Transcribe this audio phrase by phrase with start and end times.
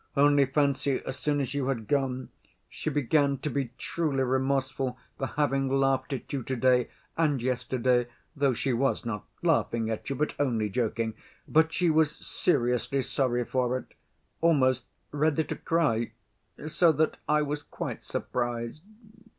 [0.17, 2.29] Only fancy, as soon as you had gone,
[2.67, 8.55] she began to be truly remorseful for having laughed at you to‐day and yesterday, though
[8.55, 11.13] she was not laughing at you, but only joking.
[11.47, 13.93] But she was seriously sorry for it,
[14.41, 16.13] almost ready to cry,
[16.65, 18.81] so that I was quite surprised.